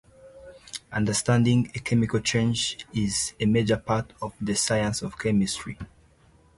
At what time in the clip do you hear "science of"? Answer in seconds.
4.55-5.19